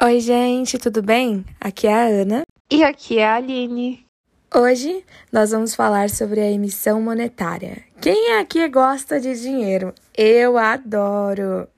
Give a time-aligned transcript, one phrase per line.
[0.00, 1.44] Oi, gente, tudo bem?
[1.60, 2.42] Aqui é a Ana.
[2.70, 4.06] E aqui é a Aline.
[4.54, 7.84] Hoje nós vamos falar sobre a emissão monetária.
[8.00, 9.92] Quem aqui gosta de dinheiro?
[10.16, 11.68] Eu adoro!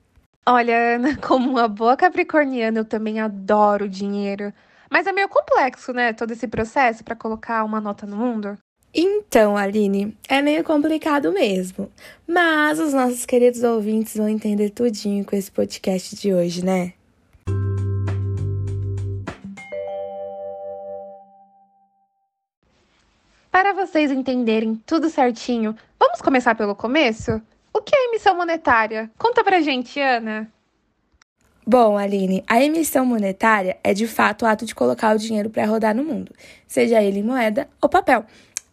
[0.45, 4.53] Olha, Ana, como uma boa capricorniana, eu também adoro dinheiro.
[4.89, 6.13] Mas é meio complexo, né?
[6.13, 8.55] Todo esse processo para colocar uma nota no mundo.
[8.93, 11.89] Então, Aline, é meio complicado mesmo.
[12.27, 16.93] Mas os nossos queridos ouvintes vão entender tudinho com esse podcast de hoje, né?
[23.49, 27.41] Para vocês entenderem tudo certinho, vamos começar pelo começo?
[27.73, 29.09] O que é emissão monetária?
[29.17, 30.51] Conta pra gente, Ana.
[31.65, 35.65] Bom, Aline, a emissão monetária é de fato o ato de colocar o dinheiro para
[35.65, 36.33] rodar no mundo,
[36.67, 38.25] seja ele em moeda ou papel.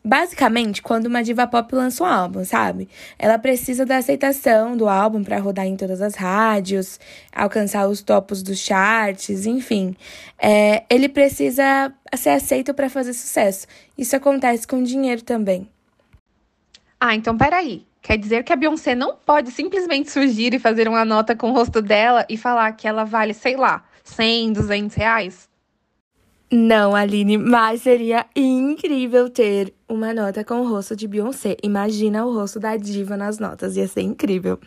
[0.05, 2.89] Basicamente, quando uma diva pop lança um álbum, sabe?
[3.19, 6.99] Ela precisa da aceitação do álbum para rodar em todas as rádios,
[7.33, 9.95] alcançar os topos dos charts, enfim.
[10.39, 13.67] É, ele precisa ser aceito para fazer sucesso.
[13.99, 15.69] Isso acontece com dinheiro também.
[17.01, 17.87] Ah, então peraí.
[18.01, 21.53] Quer dizer que a Beyoncé não pode simplesmente surgir e fazer uma nota com o
[21.53, 25.49] rosto dela e falar que ela vale, sei lá, 100, 200 reais?
[26.51, 31.57] Não, Aline, mas seria incrível ter uma nota com o rosto de Beyoncé.
[31.63, 34.59] Imagina o rosto da diva nas notas, ia ser incrível.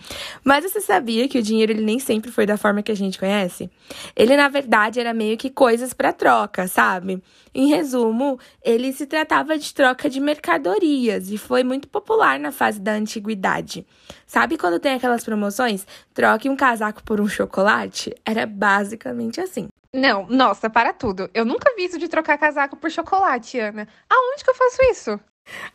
[0.44, 3.20] Mas você sabia que o dinheiro ele nem sempre foi da forma que a gente
[3.20, 3.70] conhece?
[4.16, 7.22] Ele na verdade era meio que coisas para troca, sabe?
[7.54, 12.80] Em resumo, ele se tratava de troca de mercadorias e foi muito popular na fase
[12.80, 13.86] da antiguidade.
[14.26, 15.86] Sabe quando tem aquelas promoções?
[16.14, 18.16] Troque um casaco por um chocolate?
[18.26, 19.68] Era basicamente assim.
[19.94, 21.30] Não, nossa, para tudo.
[21.34, 23.86] Eu nunca vi isso de trocar casaco por chocolate, Ana.
[24.10, 25.11] Aonde que eu faço isso?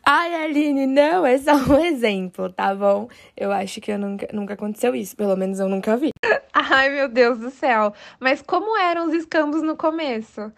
[0.05, 3.09] Ai, Aline, não, é só um exemplo, tá bom?
[3.37, 6.11] Eu acho que eu nunca, nunca aconteceu isso, pelo menos eu nunca vi.
[6.53, 7.93] Ai, meu Deus do céu.
[8.21, 10.53] Mas como eram os escambos no começo?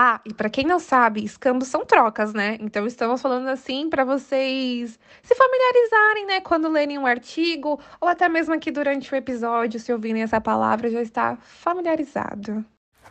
[0.00, 2.56] Ah, e para quem não sabe, escambos são trocas, né?
[2.60, 8.28] Então estamos falando assim para vocês se familiarizarem, né, quando lerem um artigo ou até
[8.28, 12.64] mesmo aqui durante o episódio, se ouvirem essa palavra, já está familiarizado.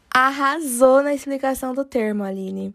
[0.10, 2.74] Arrasou na explicação do termo, Aline.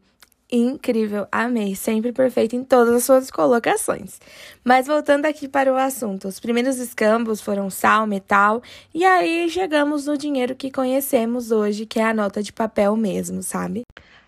[0.54, 4.20] Incrível, amei, sempre perfeito em todas as suas colocações.
[4.62, 8.62] Mas voltando aqui para o assunto, os primeiros escambos foram sal, metal,
[8.92, 13.42] e aí chegamos no dinheiro que conhecemos hoje, que é a nota de papel mesmo,
[13.42, 13.80] sabe?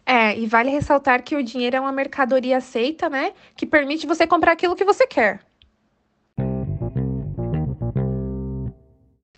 [0.07, 3.35] É, e vale ressaltar que o dinheiro é uma mercadoria aceita, né?
[3.55, 5.41] Que permite você comprar aquilo que você quer.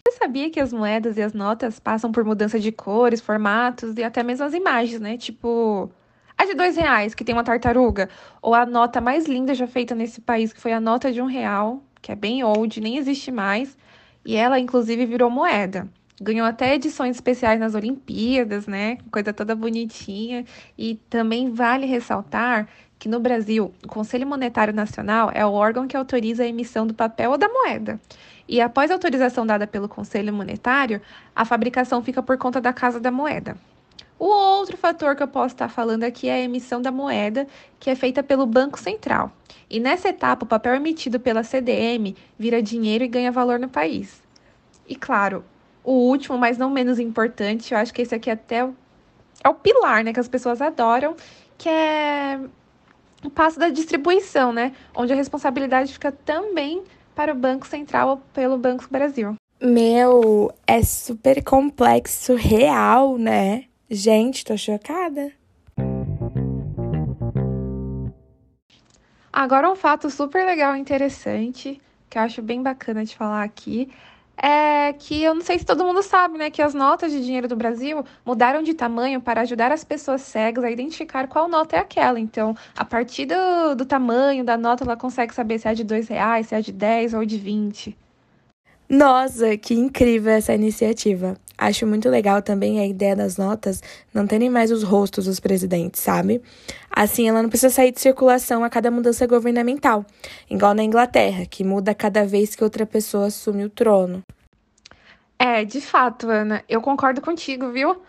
[0.06, 4.04] Você sabia que as moedas e as notas passam por mudança de cores, formatos e
[4.04, 5.16] até mesmo as imagens, né?
[5.16, 5.90] Tipo,
[6.38, 8.08] a de dois reais, que tem uma tartaruga,
[8.42, 11.26] ou a nota mais linda já feita nesse país, que foi a nota de um
[11.26, 13.76] real, que é bem old, nem existe mais,
[14.24, 15.88] e ela, inclusive, virou moeda.
[16.20, 18.96] Ganhou até edições especiais nas Olimpíadas, né?
[19.10, 20.44] Coisa toda bonitinha.
[20.76, 22.66] E também vale ressaltar
[22.98, 26.94] que no Brasil, o Conselho Monetário Nacional é o órgão que autoriza a emissão do
[26.94, 28.00] papel ou da moeda.
[28.48, 31.02] E após a autorização dada pelo Conselho Monetário,
[31.34, 33.56] a fabricação fica por conta da Casa da Moeda.
[34.18, 37.46] O outro fator que eu posso estar falando aqui é a emissão da moeda,
[37.78, 39.30] que é feita pelo Banco Central.
[39.68, 44.22] E nessa etapa, o papel emitido pela CDM vira dinheiro e ganha valor no país.
[44.88, 45.44] E claro,
[45.84, 48.66] o último, mas não menos importante, eu acho que esse aqui até
[49.44, 51.14] é o pilar, né, que as pessoas adoram,
[51.58, 52.40] que é
[53.22, 56.82] o passo da distribuição, né, onde a responsabilidade fica também
[57.14, 59.34] para o Banco Central pelo Banco Brasil.
[59.60, 63.64] Meu, é super complexo, real, né?
[63.88, 65.32] Gente, tô chocada.
[69.32, 71.80] Agora um fato super legal e interessante,
[72.10, 73.88] que eu acho bem bacana de falar aqui,
[74.36, 77.46] é que eu não sei se todo mundo sabe, né, que as notas de dinheiro
[77.46, 81.78] do Brasil mudaram de tamanho para ajudar as pessoas cegas a identificar qual nota é
[81.78, 82.18] aquela.
[82.18, 86.08] Então, a partir do, do tamanho da nota, ela consegue saber se é de dois
[86.08, 87.96] reais, se é de 10 ou de 20.
[88.88, 91.36] Nossa, que incrível essa iniciativa.
[91.58, 93.82] Acho muito legal também a ideia das notas
[94.12, 96.42] não terem mais os rostos dos presidentes, sabe?
[96.90, 100.04] Assim, ela não precisa sair de circulação a cada mudança governamental,
[100.50, 104.22] igual na Inglaterra, que muda cada vez que outra pessoa assume o trono.
[105.38, 108.02] É, de fato, Ana, eu concordo contigo, viu?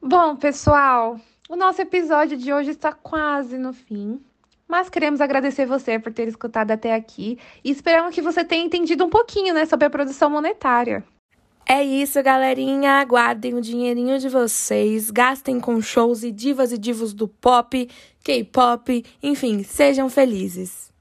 [0.00, 1.18] Bom, pessoal,
[1.48, 4.20] o nosso episódio de hoje está quase no fim.
[4.66, 9.04] Mas queremos agradecer você por ter escutado até aqui e esperamos que você tenha entendido
[9.04, 11.04] um pouquinho né, sobre a produção monetária.
[11.66, 13.00] É isso, galerinha.
[13.00, 15.10] Aguardem o dinheirinho de vocês.
[15.10, 17.88] Gastem com shows e divas e divos do pop,
[18.22, 20.92] K-pop, enfim, sejam felizes.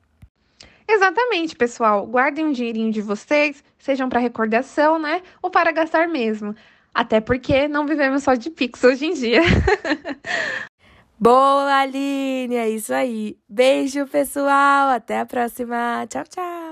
[0.88, 2.06] Exatamente, pessoal.
[2.06, 5.22] Guardem um dinheirinho de vocês, sejam para recordação, né?
[5.42, 6.56] Ou para gastar mesmo.
[6.94, 9.42] Até porque não vivemos só de Pix hoje em dia.
[11.20, 12.56] Boa, Aline!
[12.56, 13.38] É isso aí.
[13.48, 14.90] Beijo, pessoal.
[14.90, 16.06] Até a próxima.
[16.10, 16.63] Tchau, tchau.